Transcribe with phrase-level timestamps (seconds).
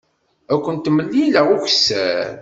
[0.53, 2.31] Ad kent-mlileɣ ukessar.